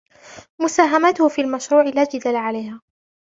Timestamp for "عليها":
2.35-2.81